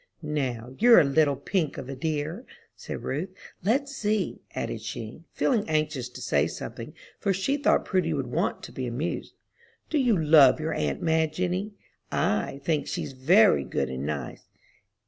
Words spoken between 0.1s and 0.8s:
"Now,